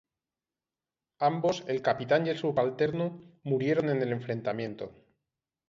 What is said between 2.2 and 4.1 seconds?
y el subalterno murieron en